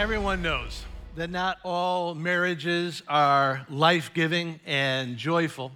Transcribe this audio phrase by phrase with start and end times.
[0.00, 0.82] Everyone knows
[1.16, 5.72] that not all marriages are life giving and joyful,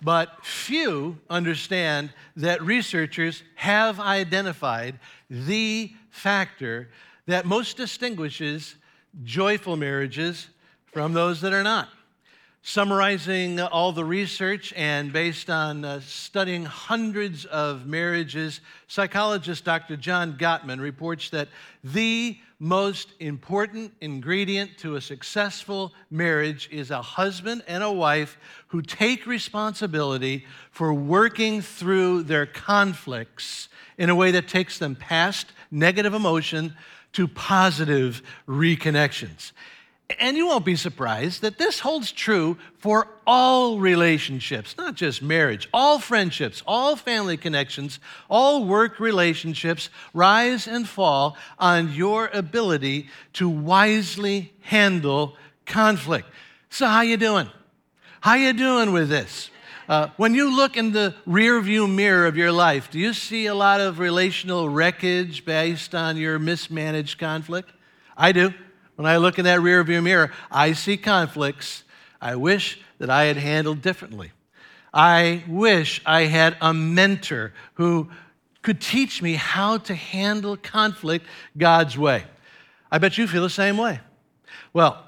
[0.00, 6.90] but few understand that researchers have identified the factor
[7.26, 8.76] that most distinguishes
[9.24, 10.46] joyful marriages
[10.92, 11.88] from those that are not.
[12.62, 19.96] Summarizing all the research and based on uh, studying hundreds of marriages, psychologist Dr.
[19.96, 21.48] John Gottman reports that
[21.82, 28.36] the most important ingredient to a successful marriage is a husband and a wife
[28.68, 35.46] who take responsibility for working through their conflicts in a way that takes them past
[35.70, 36.76] negative emotion
[37.14, 39.52] to positive reconnections.
[40.18, 45.68] And you won't be surprised that this holds true for all relationships, not just marriage,
[45.72, 53.48] all friendships, all family connections, all work relationships rise and fall on your ability to
[53.48, 56.28] wisely handle conflict.
[56.70, 57.48] So how you doing?
[58.20, 59.50] How you doing with this?
[59.88, 63.54] Uh, when you look in the rearview mirror of your life, do you see a
[63.54, 67.70] lot of relational wreckage based on your mismanaged conflict?
[68.16, 68.54] I do.
[69.00, 71.84] When I look in that rearview mirror, I see conflicts
[72.20, 74.30] I wish that I had handled differently.
[74.92, 78.10] I wish I had a mentor who
[78.60, 81.24] could teach me how to handle conflict
[81.56, 82.24] God's way.
[82.92, 84.00] I bet you feel the same way.
[84.74, 85.02] Well,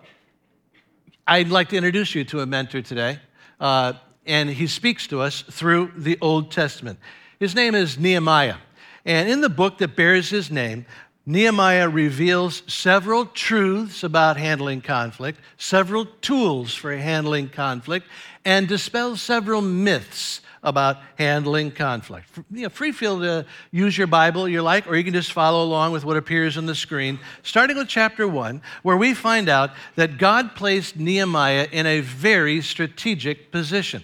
[1.26, 3.18] I'd like to introduce you to a mentor today,
[3.60, 3.92] uh,
[4.24, 6.98] and he speaks to us through the Old Testament.
[7.38, 8.56] His name is Nehemiah.
[9.04, 10.86] And in the book that bears his name,
[11.24, 18.06] Nehemiah reveals several truths about handling conflict, several tools for handling conflict,
[18.44, 22.28] and dispels several myths about handling conflict.
[22.50, 25.64] You know, free feel to use your Bible you like, or you can just follow
[25.64, 29.70] along with what appears on the screen, starting with chapter one, where we find out
[29.94, 34.02] that God placed Nehemiah in a very strategic position.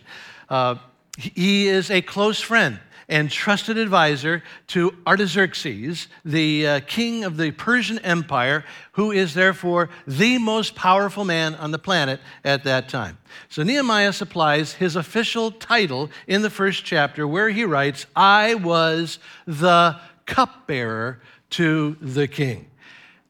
[0.49, 0.77] Uh,
[1.17, 7.51] he is a close friend and trusted advisor to Artaxerxes, the uh, king of the
[7.53, 13.17] Persian Empire, who is therefore the most powerful man on the planet at that time.
[13.49, 19.19] So Nehemiah supplies his official title in the first chapter, where he writes, I was
[19.47, 21.21] the cupbearer
[21.51, 22.67] to the king.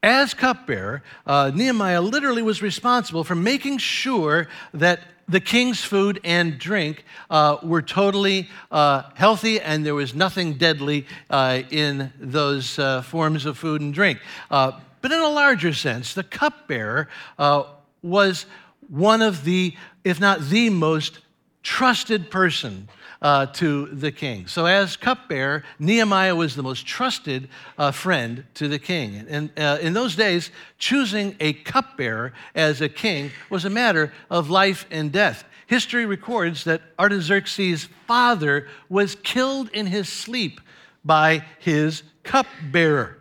[0.01, 6.57] As cupbearer, uh, Nehemiah literally was responsible for making sure that the king's food and
[6.57, 13.03] drink uh, were totally uh, healthy and there was nothing deadly uh, in those uh,
[13.03, 14.19] forms of food and drink.
[14.49, 17.07] Uh, but in a larger sense, the cupbearer
[17.37, 17.63] uh,
[18.01, 18.45] was
[18.89, 21.19] one of the, if not the most
[21.61, 22.89] trusted person
[23.21, 24.47] uh, to the king.
[24.47, 29.25] So, as cupbearer, Nehemiah was the most trusted uh, friend to the king.
[29.27, 34.49] And uh, in those days, choosing a cupbearer as a king was a matter of
[34.49, 35.43] life and death.
[35.67, 40.61] History records that Artaxerxes' father was killed in his sleep
[41.03, 43.19] by his cupbearer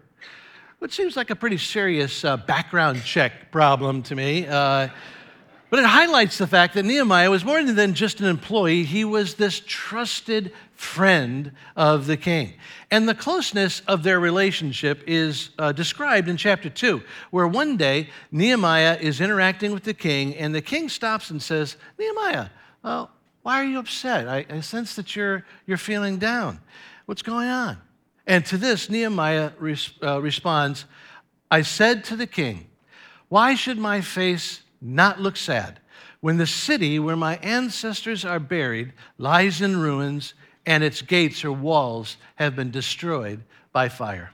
[0.79, 4.47] which seems like a pretty serious uh, background check problem to me.
[4.47, 4.89] Uh,
[5.71, 9.35] but it highlights the fact that Nehemiah was more than just an employee, he was
[9.35, 12.55] this trusted friend of the king.
[12.91, 18.09] And the closeness of their relationship is uh, described in chapter 2, where one day
[18.31, 22.49] Nehemiah is interacting with the king, and the king stops and says, Nehemiah,
[22.83, 23.11] well,
[23.43, 24.29] why are you upset?
[24.29, 26.61] I, I sense that you're, you're feeling down.
[27.07, 27.79] What's going on?
[28.27, 30.85] And to this, Nehemiah res- uh, responds,
[31.51, 32.69] I said to the king,
[33.29, 35.81] Why should my face not look sad
[36.21, 40.35] when the city where my ancestors are buried lies in ruins
[40.67, 44.33] and its gates or walls have been destroyed by fire.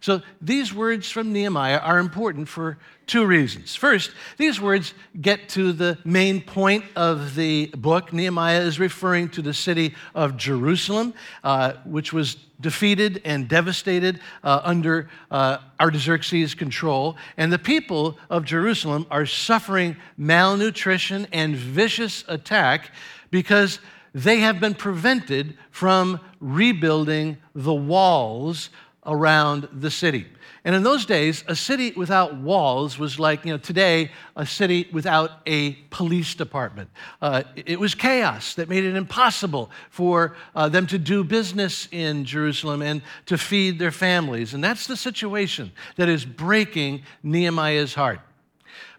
[0.00, 2.76] So these words from Nehemiah are important for
[3.06, 3.74] two reasons.
[3.74, 8.12] First, these words get to the main point of the book.
[8.12, 14.60] Nehemiah is referring to the city of Jerusalem, uh, which was defeated and devastated uh,
[14.64, 17.16] under uh, Artaxerxes' control.
[17.36, 22.90] And the people of Jerusalem are suffering malnutrition and vicious attack
[23.30, 23.80] because
[24.14, 28.70] they have been prevented from rebuilding the walls
[29.04, 30.26] around the city.
[30.66, 34.88] And in those days, a city without walls was like, you know, today, a city
[34.92, 36.88] without a police department.
[37.20, 42.24] Uh, it was chaos that made it impossible for uh, them to do business in
[42.24, 44.54] Jerusalem and to feed their families.
[44.54, 48.20] And that's the situation that is breaking Nehemiah's heart.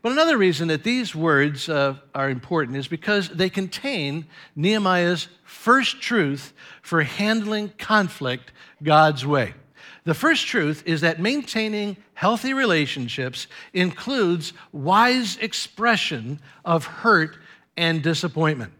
[0.04, 6.00] But another reason that these words uh, are important is because they contain Nehemiah's first
[6.00, 6.54] truth
[6.84, 8.52] for handling conflict
[8.84, 9.56] God's way.
[10.06, 17.38] The first truth is that maintaining healthy relationships includes wise expression of hurt
[17.76, 18.72] and disappointment.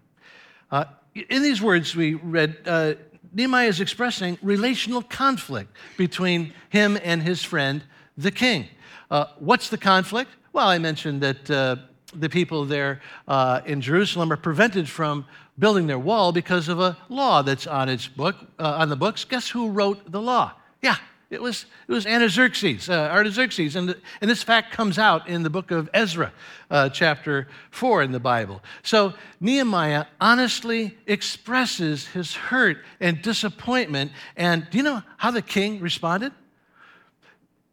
[0.72, 0.86] Uh,
[1.16, 2.94] in these words we read, uh,
[3.34, 7.84] Nehemiah is expressing relational conflict between him and his friend,
[8.18, 8.68] the king.
[9.10, 10.30] Uh, what's the conflict?
[10.54, 11.78] Well, I mentioned that uh,
[12.14, 15.26] the people there uh, in Jerusalem are prevented from
[15.58, 19.26] building their wall because of a law that's on its book, uh, on the books.
[19.26, 20.54] Guess who wrote the law?
[20.82, 20.98] Yeah,
[21.30, 23.76] it was, it was Artaxerxes, uh, Artaxerxes.
[23.76, 26.32] And, and this fact comes out in the book of Ezra,
[26.70, 28.62] uh, chapter 4 in the Bible.
[28.84, 34.12] So Nehemiah honestly expresses his hurt and disappointment.
[34.36, 36.32] And do you know how the king responded?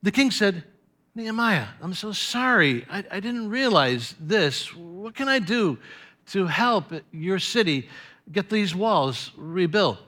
[0.03, 0.65] The king said,
[1.15, 2.87] Nehemiah, I'm so sorry.
[2.91, 4.75] I, I didn't realize this.
[4.75, 5.79] What can I do
[6.29, 7.91] to help your city
[8.31, 9.99] get these walls rebuilt?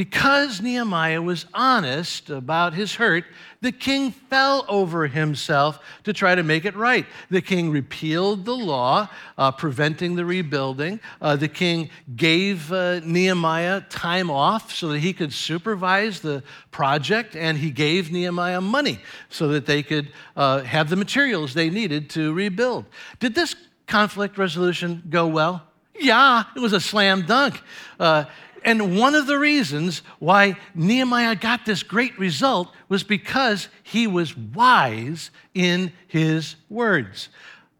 [0.00, 3.26] Because Nehemiah was honest about his hurt,
[3.60, 7.04] the king fell over himself to try to make it right.
[7.28, 11.00] The king repealed the law uh, preventing the rebuilding.
[11.20, 17.36] Uh, the king gave uh, Nehemiah time off so that he could supervise the project,
[17.36, 22.08] and he gave Nehemiah money so that they could uh, have the materials they needed
[22.08, 22.86] to rebuild.
[23.18, 23.54] Did this
[23.86, 25.66] conflict resolution go well?
[25.94, 27.60] Yeah, it was a slam dunk.
[28.64, 34.36] And one of the reasons why Nehemiah got this great result was because he was
[34.36, 37.28] wise in his words.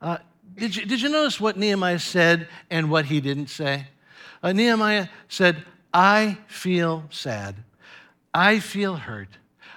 [0.00, 0.19] Uh,
[0.56, 3.88] did, you, did you notice what Nehemiah said and what he didn't say?
[4.43, 7.56] Uh, Nehemiah said, I feel sad.
[8.33, 9.29] I feel hurt.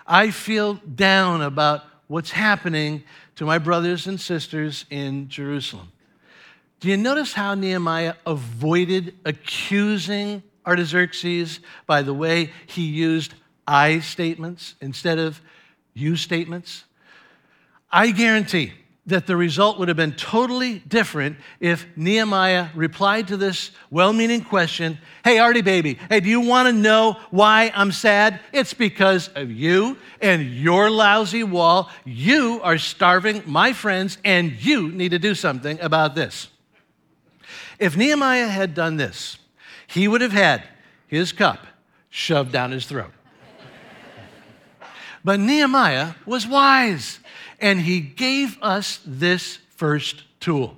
[0.05, 3.03] I feel down about what's happening
[3.35, 5.91] to my brothers and sisters in Jerusalem.
[6.79, 13.33] Do you notice how Nehemiah avoided accusing Artaxerxes by the way he used
[13.67, 15.41] I statements instead of
[15.93, 16.83] you statements?
[17.91, 18.73] I guarantee
[19.05, 24.41] that the result would have been totally different if Nehemiah replied to this well meaning
[24.41, 28.39] question Hey, Artie baby, hey, do you want to know why I'm sad?
[28.51, 31.89] It's because of you and your lousy wall.
[32.05, 36.47] You are starving my friends, and you need to do something about this.
[37.79, 39.37] If Nehemiah had done this,
[39.87, 40.63] he would have had
[41.07, 41.65] his cup
[42.09, 43.11] shoved down his throat.
[45.23, 47.19] but Nehemiah was wise,
[47.59, 50.77] and he gave us this first tool.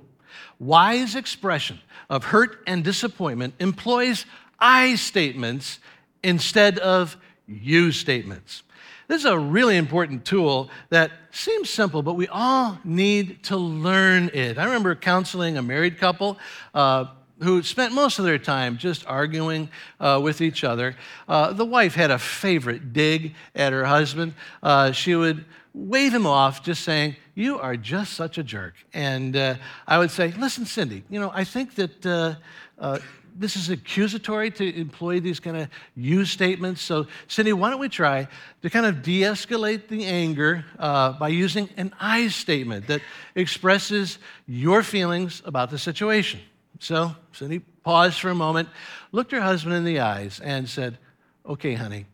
[0.58, 4.24] Wise expression of hurt and disappointment employs
[4.58, 5.78] I statements
[6.22, 7.16] instead of
[7.46, 8.62] you statements.
[9.08, 14.30] This is a really important tool that seems simple, but we all need to learn
[14.34, 14.58] it.
[14.58, 16.38] I remember counseling a married couple.
[16.74, 17.06] Uh,
[17.42, 19.68] who spent most of their time just arguing
[20.00, 20.96] uh, with each other.
[21.28, 24.34] Uh, the wife had a favorite dig at her husband.
[24.62, 25.44] Uh, she would
[25.74, 28.74] wave him off, just saying, You are just such a jerk.
[28.94, 29.56] And uh,
[29.86, 32.34] I would say, Listen, Cindy, you know, I think that uh,
[32.78, 32.98] uh,
[33.38, 36.80] this is accusatory to employ these kind of you statements.
[36.80, 38.28] So, Cindy, why don't we try
[38.62, 43.02] to kind of de escalate the anger by using an I statement that
[43.34, 46.40] expresses your feelings about the situation?
[46.80, 48.68] So Cindy paused for a moment,
[49.12, 50.98] looked her husband in the eyes, and said,
[51.44, 52.06] Okay, honey,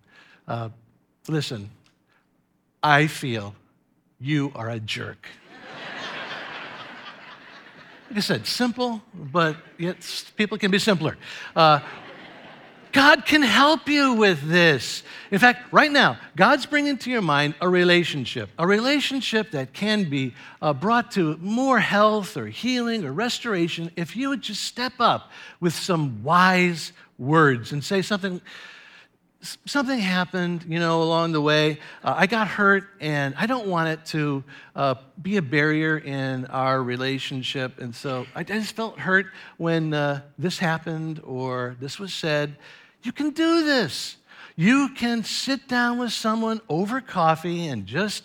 [0.47, 0.69] uh,
[1.29, 1.71] listen,
[2.83, 3.55] I feel
[4.21, 5.27] you are a jerk.
[8.09, 9.97] like I said, simple, but yet
[10.37, 11.17] people can be simpler.
[11.57, 11.81] Uh,
[12.93, 15.03] God can help you with this.
[15.31, 20.11] In fact, right now, God's bringing to your mind a relationship, a relationship that can
[20.11, 24.93] be uh, brought to more health or healing or restoration if you would just step
[25.01, 28.43] up with some wise words and say something.
[29.65, 31.81] Something happened, you know, along the way.
[32.05, 34.45] Uh, I got hurt, and I don't want it to
[34.77, 37.81] uh, be a barrier in our relationship.
[37.81, 42.57] And so I just felt hurt when uh, this happened or this was said.
[43.03, 44.17] You can do this.
[44.57, 48.25] You can sit down with someone over coffee and just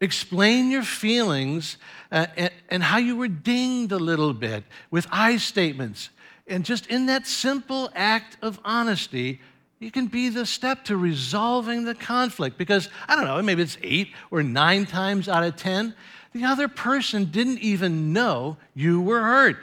[0.00, 1.78] explain your feelings
[2.10, 6.10] uh, and, and how you were dinged a little bit with I statements.
[6.46, 9.40] And just in that simple act of honesty,
[9.78, 12.58] you can be the step to resolving the conflict.
[12.58, 15.94] Because, I don't know, maybe it's eight or nine times out of 10,
[16.32, 19.56] the other person didn't even know you were hurt.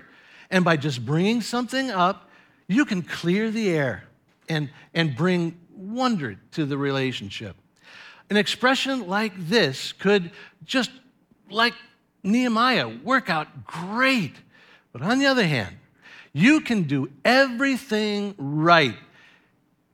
[0.50, 2.30] And by just bringing something up,
[2.68, 4.06] you can clear the air
[4.52, 7.56] and, and bring wonder to the relationship.
[8.30, 10.32] An expression like this could
[10.66, 10.92] just,
[11.50, 11.74] like
[12.24, 14.36] Nehemiah, work out great.
[14.92, 15.78] But on the other hand,
[16.34, 18.96] you can do everything right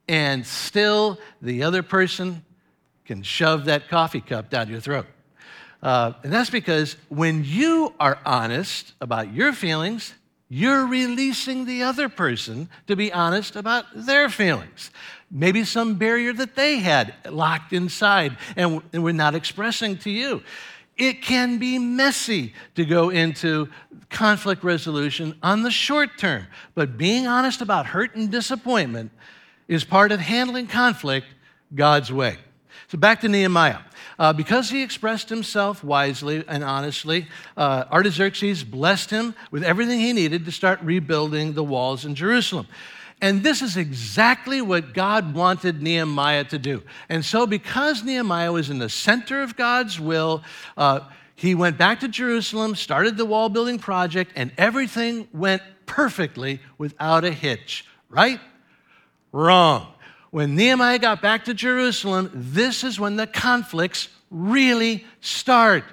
[0.08, 2.44] and still the other person
[3.06, 5.06] can shove that coffee cup down your throat.
[5.84, 10.14] Uh, and that's because when you are honest about your feelings,
[10.50, 14.92] you're releasing the other person to be honest about their feelings.
[15.30, 20.42] Maybe some barrier that they had locked inside and, were not expressing to you.
[20.96, 23.70] It can be messy to go into
[24.10, 29.12] conflict resolution on the short term, but being honest about hurt and disappointment
[29.68, 31.27] is part of handling conflict
[31.75, 32.38] God's way.
[32.89, 33.79] So back to Nehemiah.
[34.20, 40.13] Uh, because he expressed himself wisely and honestly, uh, Artaxerxes blessed him with everything he
[40.13, 42.67] needed to start rebuilding the walls in Jerusalem.
[43.22, 46.84] And this is exactly what God wanted Nehemiah to do.
[47.10, 50.44] And so, because Nehemiah was in the center of God's will,
[50.77, 51.01] uh,
[51.36, 57.24] he went back to Jerusalem, started the wall building project, and everything went perfectly without
[57.24, 57.86] a hitch.
[58.10, 58.39] Right?
[59.32, 59.94] Wrong.
[60.38, 65.84] When Nehemiah got back to Jerusalem, this is when the conflicts really start.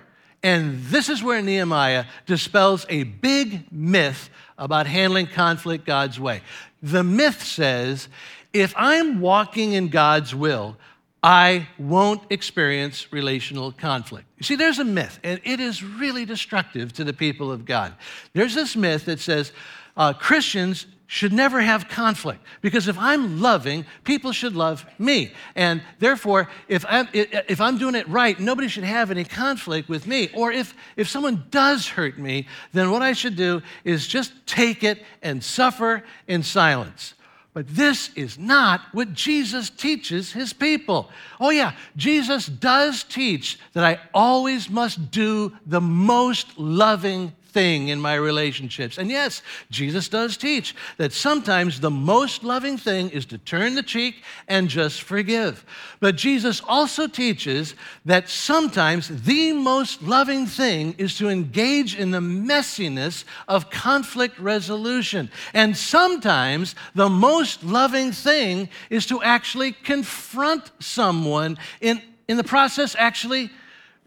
[0.43, 6.43] And this is where Nehemiah dispels a big myth about handling conflict God's way.
[6.83, 8.09] The myth says
[8.53, 10.77] if I'm walking in God's will,
[11.23, 14.27] I won't experience relational conflict.
[14.37, 17.95] You see, there's a myth, and it is really destructive to the people of God.
[18.35, 19.53] There's this myth that says
[19.97, 25.33] uh, Christians should never have conflict because if I'm loving, people should love me.
[25.55, 30.07] And therefore, if I'm, if I'm doing it right, nobody should have any conflict with
[30.07, 30.31] me.
[30.35, 34.83] Or if, if someone does hurt me, then what I should do is just take
[34.83, 37.15] it and suffer in silence.
[37.53, 41.11] But this is not what Jesus teaches his people.
[41.39, 48.01] Oh, yeah, Jesus does teach that I always must do the most loving thing in
[48.01, 48.99] my relationships.
[48.99, 53.83] And yes, Jesus does teach that sometimes the most loving thing is to turn the
[53.83, 55.65] cheek and just forgive.
[56.01, 62.19] But Jesus also teaches that sometimes the most loving thing is to engage in the
[62.19, 65.31] messiness of conflict resolution.
[65.55, 72.97] And sometimes the most loving thing is to actually confront someone in, in the process,
[72.99, 73.51] actually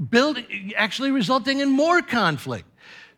[0.09, 0.37] build,
[0.75, 2.67] actually resulting in more conflict.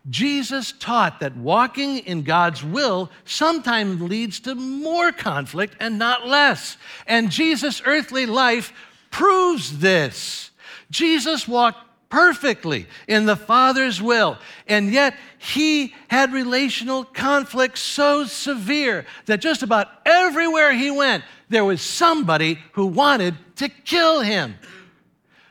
[0.08, 6.78] Jesus taught that walking in God's will sometimes leads to more conflict and not less.
[7.06, 8.72] And Jesus' earthly life
[9.12, 10.52] proves this.
[10.90, 11.80] Jesus walked
[12.10, 14.38] perfectly in the Father's will,
[14.68, 21.66] and yet he had relational conflict so severe that just about everywhere he went, there
[21.66, 24.56] was somebody who wanted to kill him.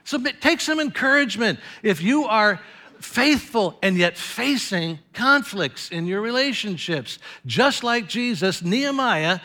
[0.02, 1.60] So take some encouragement.
[1.82, 2.60] If you are
[3.00, 7.18] faithful and yet facing conflicts in your relationships.
[7.46, 9.40] Just like Jesus, Nehemiah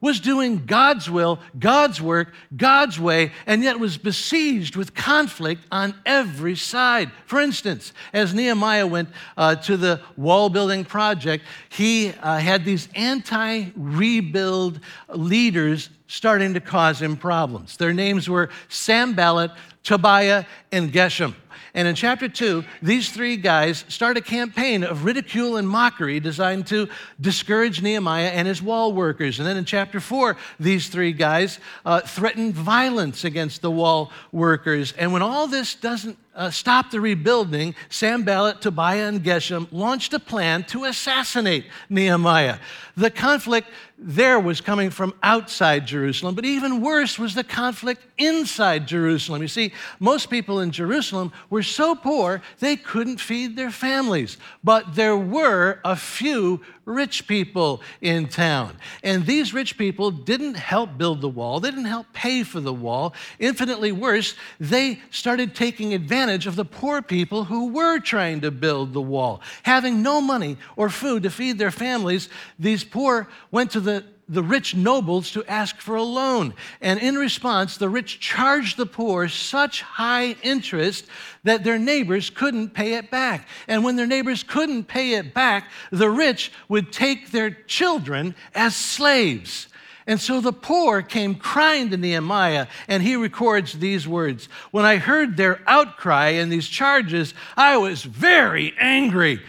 [0.00, 5.94] was doing God's will, God's work, God's way, and yet was besieged with conflict on
[6.06, 7.10] every side.
[7.26, 12.88] For instance, as Nehemiah went uh, to the wall building project, he uh, had these
[12.94, 14.78] anti rebuild
[15.08, 17.76] leaders starting to cause him problems.
[17.76, 19.52] Their names were Sanballat,
[19.84, 21.34] Tobiah, and Geshem.
[21.74, 26.66] And in chapter two, these three guys start a campaign of ridicule and mockery designed
[26.68, 26.88] to
[27.20, 29.38] discourage Nehemiah and his wall workers.
[29.38, 34.92] And then in chapter four, these three guys uh, threaten violence against the wall workers.
[34.92, 40.20] And when all this doesn't uh, stop the rebuilding, Sanballat, Tobiah, and Geshem launched a
[40.20, 42.58] plan to assassinate Nehemiah.
[42.96, 43.68] The conflict
[44.00, 49.42] there was coming from outside Jerusalem, but even worse was the conflict inside Jerusalem.
[49.42, 54.94] You see, most people in Jerusalem were so poor they couldn't feed their families, but
[54.94, 58.76] there were a few rich people in town.
[59.02, 62.72] And these rich people didn't help build the wall, they didn't help pay for the
[62.72, 63.14] wall.
[63.38, 68.92] Infinitely worse, they started taking advantage of the poor people who were trying to build
[68.92, 69.40] the wall.
[69.62, 72.28] Having no money or food to feed their families,
[72.58, 76.52] these poor went to the the rich nobles to ask for a loan.
[76.80, 81.06] And in response, the rich charged the poor such high interest
[81.44, 83.48] that their neighbors couldn't pay it back.
[83.66, 88.76] And when their neighbors couldn't pay it back, the rich would take their children as
[88.76, 89.68] slaves.
[90.06, 94.96] And so the poor came crying to Nehemiah, and he records these words When I
[94.96, 99.42] heard their outcry and these charges, I was very angry.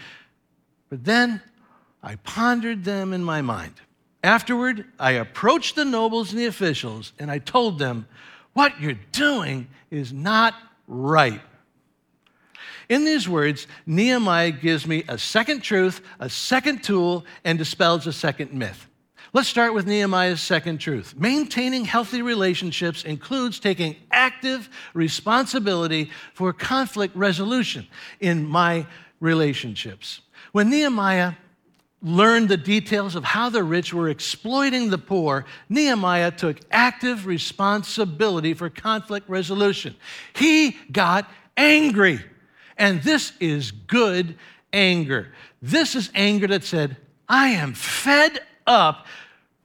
[0.88, 1.40] But then
[2.02, 3.74] I pondered them in my mind.
[4.22, 8.06] Afterward, I approached the nobles and the officials, and I told them,
[8.52, 10.54] What you're doing is not
[10.86, 11.40] right.
[12.90, 18.12] In these words, Nehemiah gives me a second truth, a second tool, and dispels a
[18.12, 18.88] second myth.
[19.32, 21.14] Let's start with Nehemiah's second truth.
[21.16, 27.86] Maintaining healthy relationships includes taking active responsibility for conflict resolution
[28.18, 28.86] in my
[29.20, 30.20] relationships.
[30.50, 31.34] When Nehemiah
[32.02, 38.54] learned the details of how the rich were exploiting the poor, Nehemiah took active responsibility
[38.54, 39.94] for conflict resolution.
[40.34, 42.20] He got angry.
[42.78, 44.36] And this is good
[44.72, 45.32] anger.
[45.60, 46.96] This is anger that said,
[47.28, 49.06] I am fed up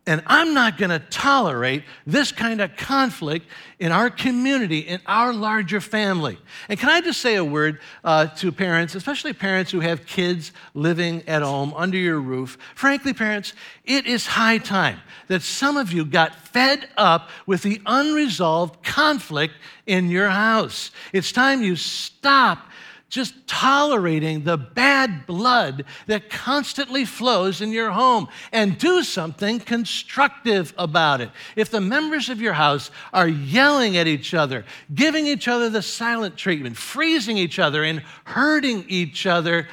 [0.07, 3.47] and I'm not going to tolerate this kind of conflict
[3.79, 6.37] in our community, in our larger family.
[6.69, 10.51] And can I just say a word uh, to parents, especially parents who have kids
[10.75, 12.57] living at home under your roof?
[12.75, 17.81] Frankly, parents, it is high time that some of you got fed up with the
[17.87, 19.55] unresolved conflict
[19.87, 20.91] in your house.
[21.13, 22.69] It's time you stop
[23.09, 30.73] just tolerating the bad blood that constantly flows in your home and do something constructive
[30.77, 31.29] about it.
[31.55, 35.81] If the members of your house are yelling at each other, giving each other the
[35.81, 39.67] silent treatment, freezing each other, and hurting each other,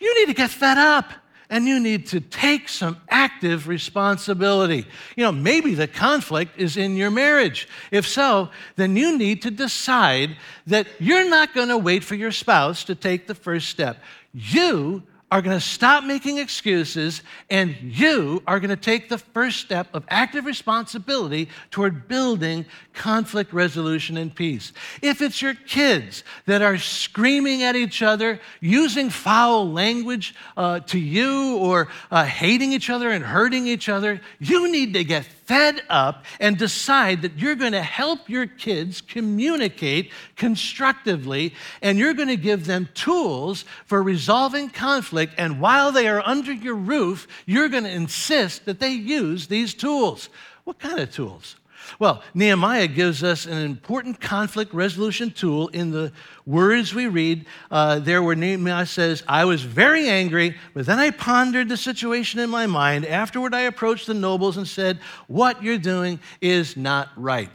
[0.00, 1.12] you need to get fed up
[1.50, 4.86] and you need to take some active responsibility.
[5.16, 7.68] You know, maybe the conflict is in your marriage.
[7.90, 10.36] If so, then you need to decide
[10.66, 13.98] that you're not going to wait for your spouse to take the first step.
[14.32, 15.02] You
[15.34, 19.88] are going to stop making excuses and you are going to take the first step
[19.92, 24.72] of active responsibility toward building conflict resolution and peace.
[25.02, 31.00] If it's your kids that are screaming at each other, using foul language uh, to
[31.00, 35.82] you, or uh, hating each other and hurting each other, you need to get fed
[35.88, 42.28] up and decide that you're going to help your kids communicate constructively and you're going
[42.28, 45.34] to give them tools for resolving conflict.
[45.38, 49.74] And while they are under your roof, you're going to insist that they use these
[49.74, 50.28] tools.
[50.64, 51.56] What kind of tools?
[51.98, 56.12] Well, Nehemiah gives us an important conflict resolution tool in the
[56.46, 61.10] words we read uh, there, where Nehemiah says, I was very angry, but then I
[61.10, 63.06] pondered the situation in my mind.
[63.06, 67.50] Afterward, I approached the nobles and said, What you're doing is not right.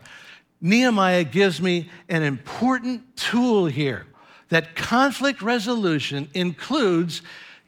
[0.62, 4.06] Nehemiah gives me an important tool here
[4.50, 7.22] that conflict resolution includes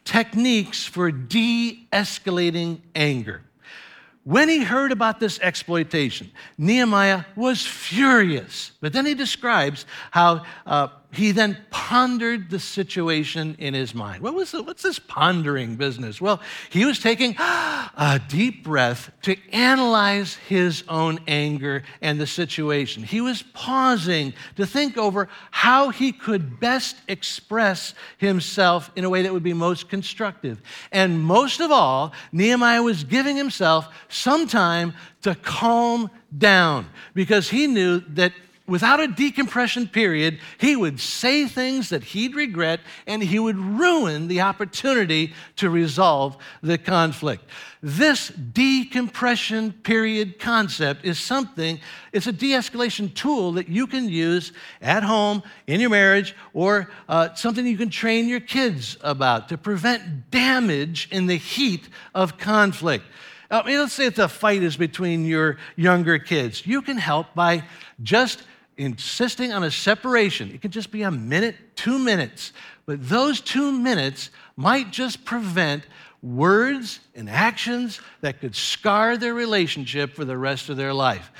[0.03, 3.43] techniques for de escalating anger.
[4.23, 8.71] When he heard about this exploitation, Nehemiah was furious.
[8.79, 14.23] But then he describes how uh, he then pondered the situation in his mind.
[14.23, 16.21] What was the, what's this pondering business?
[16.21, 23.03] Well, he was taking a deep breath to analyze his own anger and the situation.
[23.03, 29.21] He was pausing to think over how he could best express himself in a way
[29.23, 30.61] that would be most constructive.
[30.93, 34.93] And most of all, Nehemiah was giving himself some time
[35.23, 38.31] to calm down because he knew that
[38.71, 44.29] without a decompression period, he would say things that he'd regret and he would ruin
[44.29, 47.43] the opportunity to resolve the conflict.
[47.83, 51.81] This decompression period concept is something,
[52.13, 56.89] it's a de escalation tool that you can use at home, in your marriage, or
[57.09, 62.37] uh, something you can train your kids about to prevent damage in the heat of
[62.37, 63.03] conflict.
[63.49, 66.65] I mean, let's say if the fight is between your younger kids.
[66.65, 67.63] You can help by
[68.01, 68.43] just
[68.77, 70.51] insisting on a separation.
[70.51, 72.53] It could just be a minute, two minutes,
[72.85, 75.83] but those two minutes might just prevent
[76.21, 81.31] words and actions that could scar their relationship for the rest of their life.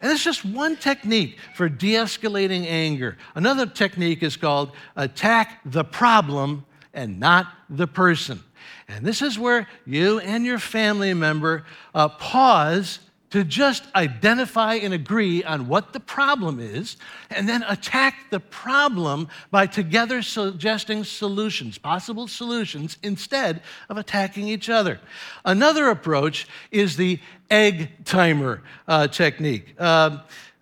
[0.00, 3.18] And it's just one technique for de escalating anger.
[3.34, 8.42] Another technique is called attack the problem and not the person.
[8.86, 14.94] And this is where you and your family member uh, pause to just identify and
[14.94, 16.96] agree on what the problem is,
[17.30, 24.70] and then attack the problem by together suggesting solutions, possible solutions, instead of attacking each
[24.70, 25.00] other.
[25.44, 29.74] Another approach is the egg timer uh, technique.
[29.78, 30.18] Uh,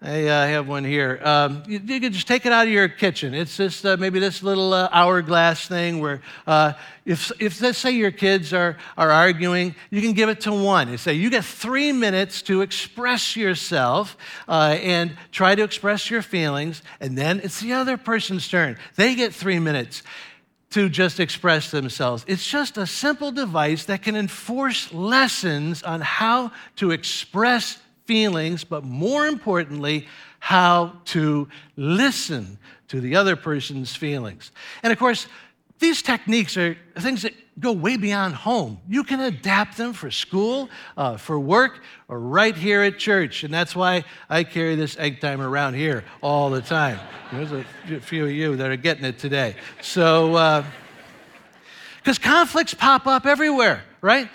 [0.07, 1.21] I uh, have one here.
[1.25, 3.35] Um, you, you, can just take it out of your kitchen.
[3.35, 7.91] It's just uh, maybe this little uh, hourglass thing where uh, if, if, let's say,
[7.91, 10.91] your kids are, are arguing, you can give it to one.
[10.91, 14.17] and say, you get three minutes to express yourself
[14.47, 18.79] uh, and try to express your feelings, and then it's the other person's turn.
[18.95, 20.05] They get three minutes
[20.71, 22.25] to just express themselves.
[22.29, 28.85] It's just a simple device that can enforce lessons on how to express feelings, but
[28.85, 30.07] more importantly,
[30.39, 34.53] how to listen to the other person's feelings.
[34.83, 35.27] And of course,
[35.79, 38.79] these techniques are things that go way beyond home.
[38.89, 43.45] You can adapt them for school, uh, for work, or right here at church.
[43.45, 46.99] And that's why I carry this egg timer around here all the time.
[47.33, 47.65] There's a
[48.01, 49.57] few of you that are getting it today.
[49.83, 50.65] So,
[51.99, 54.29] because uh, conflicts pop up everywhere, right?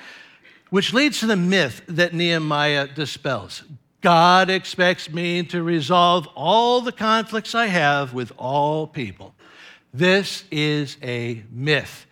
[0.72, 3.64] Which leads to the myth that Nehemiah dispels.
[4.00, 9.36] God expects me to resolve all the conflicts I have with all people.
[9.94, 12.06] This is a myth.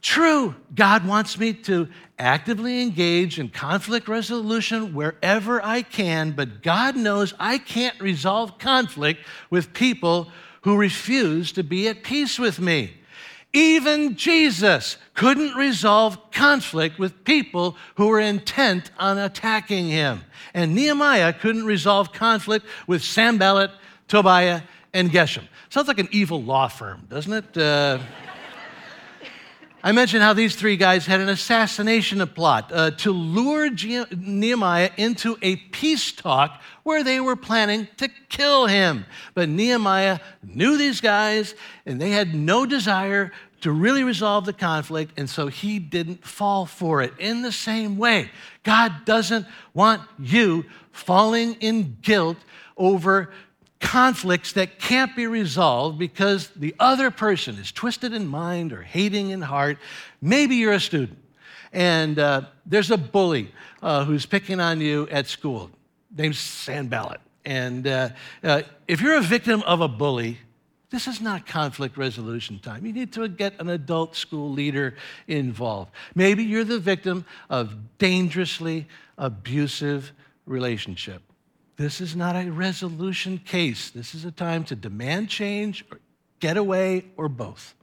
[0.00, 6.94] True, God wants me to actively engage in conflict resolution wherever I can, but God
[6.94, 10.30] knows I can't resolve conflict with people
[10.62, 12.97] who refuse to be at peace with me.
[13.52, 20.22] Even Jesus couldn't resolve conflict with people who were intent on attacking him.
[20.52, 23.70] And Nehemiah couldn't resolve conflict with Sanballat,
[24.06, 25.44] Tobiah, and Geshem.
[25.70, 27.56] Sounds like an evil law firm, doesn't it?
[27.56, 27.98] Uh,
[29.82, 35.38] I mentioned how these three guys had an assassination plot uh, to lure Nehemiah into
[35.40, 39.06] a peace talk where they were planning to kill him.
[39.34, 41.54] But Nehemiah knew these guys,
[41.86, 46.66] and they had no desire to really resolve the conflict, and so he didn't fall
[46.66, 47.12] for it.
[47.20, 48.30] In the same way,
[48.64, 52.38] God doesn't want you falling in guilt
[52.76, 53.30] over
[53.80, 59.30] conflicts that can't be resolved because the other person is twisted in mind or hating
[59.30, 59.78] in heart.
[60.20, 61.18] Maybe you're a student
[61.72, 65.70] and uh, there's a bully uh, who's picking on you at school
[66.16, 67.20] named Sanballat.
[67.44, 68.10] And uh,
[68.42, 70.38] uh, if you're a victim of a bully,
[70.90, 72.84] this is not conflict resolution time.
[72.86, 74.94] You need to get an adult school leader
[75.26, 75.92] involved.
[76.14, 78.86] Maybe you're the victim of dangerously
[79.18, 80.12] abusive
[80.46, 81.22] relationship.
[81.78, 83.90] This is not a resolution case.
[83.90, 86.00] This is a time to demand change, or
[86.40, 87.74] get away, or both.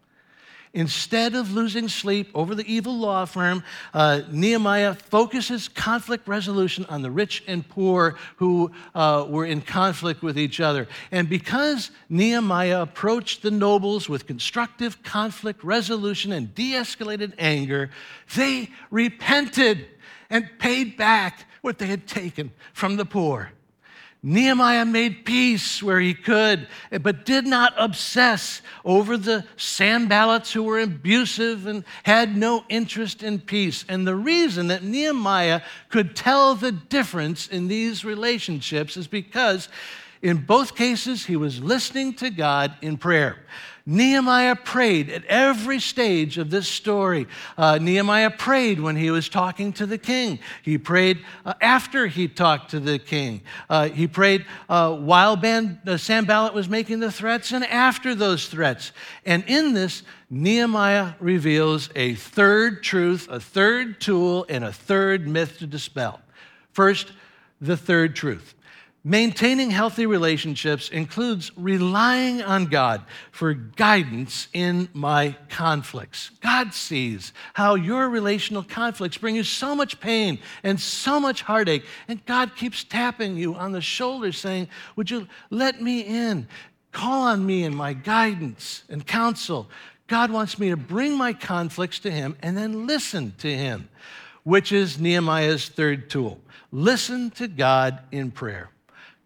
[0.74, 7.02] Instead of losing sleep over the evil law firm, uh, Nehemiah focuses conflict resolution on
[7.02, 10.90] the rich and poor who uh, were in conflict with each other.
[11.12, 17.90] And because Nehemiah approached the nobles with constructive conflict resolution and de escalated anger,
[18.36, 19.86] they repented
[20.30, 23.54] and paid back what they had taken from the poor.
[24.28, 26.68] Nehemiah made peace where he could,
[27.04, 33.40] but did not obsess over the Sanballats who were abusive and had no interest in
[33.40, 33.86] peace.
[33.88, 39.70] And the reason that Nehemiah could tell the difference in these relationships is because
[40.26, 43.38] in both cases he was listening to God in prayer.
[43.86, 47.28] Nehemiah prayed at every stage of this story.
[47.56, 50.40] Uh, Nehemiah prayed when he was talking to the king.
[50.64, 53.42] He prayed uh, after he talked to the king.
[53.70, 58.48] Uh, he prayed uh, while Ban- uh, Sanballat was making the threats and after those
[58.48, 58.94] threats.
[59.28, 65.60] And in this, Nehemiah reveals a third truth, a third tool, and a third myth
[65.60, 66.20] to dispel.
[66.72, 67.12] First,
[67.62, 68.56] the third truth.
[69.08, 76.32] Maintaining healthy relationships includes relying on God for guidance in my conflicts.
[76.42, 81.86] God sees how your relational conflicts bring you so much pain and so much heartache,
[82.08, 86.48] and God keeps tapping you on the shoulder saying, Would you let me in?
[86.92, 89.70] Call on me in my guidance and counsel.
[90.08, 93.88] God wants me to bring my conflicts to Him and then listen to Him,
[94.42, 96.40] which is Nehemiah's third tool.
[96.72, 98.72] Listen to God in prayer.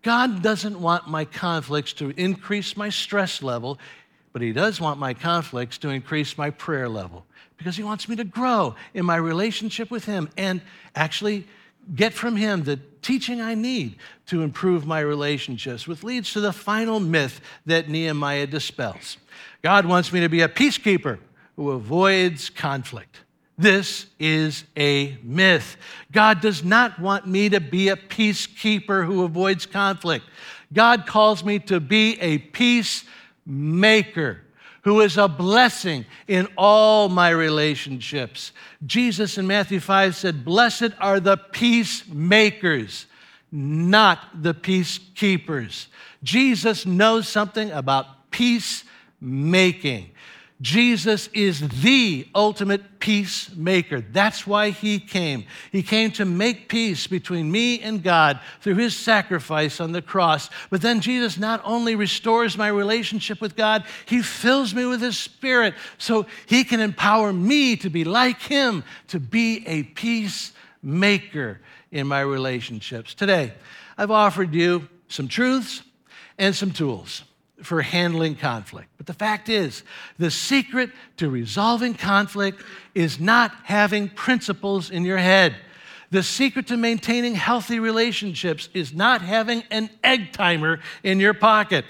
[0.01, 3.79] God doesn't want my conflicts to increase my stress level,
[4.31, 7.25] but He does want my conflicts to increase my prayer level
[7.57, 10.61] because He wants me to grow in my relationship with Him and
[10.95, 11.47] actually
[11.95, 13.95] get from Him the teaching I need
[14.27, 19.17] to improve my relationships, which leads to the final myth that Nehemiah dispels.
[19.61, 21.19] God wants me to be a peacekeeper
[21.55, 23.19] who avoids conflict.
[23.59, 25.75] This is a myth.
[26.13, 30.23] God does not want me to be a peacekeeper who avoids conflict.
[30.71, 33.03] God calls me to be a peacemaker
[34.83, 38.53] who is a blessing in all my relationships.
[38.85, 43.07] Jesus in Matthew 5 said, Blessed are the peacemakers,
[43.51, 45.87] not the peacekeepers.
[46.23, 50.11] Jesus knows something about peacemaking.
[50.61, 54.01] Jesus is the ultimate peacemaker.
[54.01, 55.45] That's why he came.
[55.71, 60.49] He came to make peace between me and God through his sacrifice on the cross.
[60.69, 65.17] But then Jesus not only restores my relationship with God, he fills me with his
[65.17, 72.05] spirit so he can empower me to be like him, to be a peacemaker in
[72.05, 73.13] my relationships.
[73.13, 73.53] Today,
[73.97, 75.83] I've offered you some truths
[76.37, 77.23] and some tools.
[77.63, 78.89] For handling conflict.
[78.97, 79.83] But the fact is,
[80.17, 82.63] the secret to resolving conflict
[82.95, 85.55] is not having principles in your head.
[86.11, 91.85] The secret to maintaining healthy relationships is not having an egg timer in your pocket.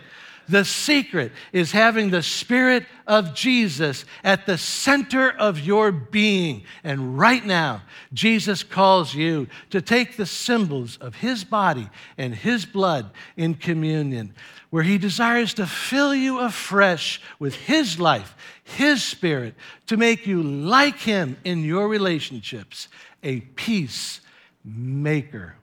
[0.50, 6.64] The secret is having the Spirit of Jesus at the center of your being.
[6.84, 12.66] And right now, Jesus calls you to take the symbols of His body and His
[12.66, 14.34] blood in communion,
[14.70, 19.56] where He desires to fill you afresh with His life, His Spirit,
[19.88, 22.88] to make you like Him in your relationships,
[23.24, 24.22] a peace
[24.64, 25.56] maker.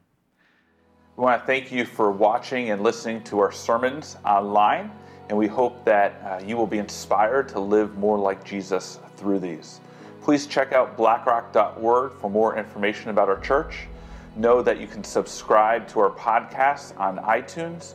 [1.17, 4.91] We want to thank you for watching and listening to our sermons online,
[5.29, 9.39] and we hope that uh, you will be inspired to live more like Jesus through
[9.39, 9.81] these.
[10.21, 13.87] Please check out blackrock.org for more information about our church.
[14.35, 17.95] Know that you can subscribe to our podcast on iTunes,